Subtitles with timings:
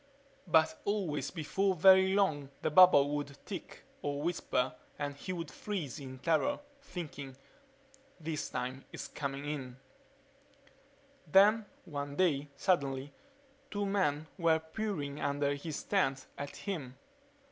[0.47, 5.99] But always, before very long, the bubble would tick or whisper and he would freeze
[5.99, 7.35] in terror, thinking,
[8.19, 9.77] This time it's coming in...
[11.31, 13.13] Then one day, suddenly,
[13.69, 16.97] two men were peering under his tent at him.